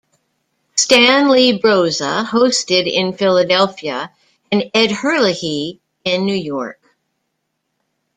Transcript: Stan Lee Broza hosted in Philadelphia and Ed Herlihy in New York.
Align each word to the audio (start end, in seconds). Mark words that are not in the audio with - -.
Stan 0.73 1.29
Lee 1.29 1.59
Broza 1.61 2.25
hosted 2.27 2.91
in 2.91 3.13
Philadelphia 3.13 4.11
and 4.51 4.63
Ed 4.73 4.89
Herlihy 4.89 5.79
in 6.03 6.25
New 6.25 6.33
York. 6.35 6.81